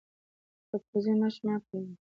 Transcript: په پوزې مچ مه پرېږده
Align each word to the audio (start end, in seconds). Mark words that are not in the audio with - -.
په 0.67 0.75
پوزې 0.87 1.13
مچ 1.19 1.35
مه 1.45 1.55
پرېږده 1.65 1.89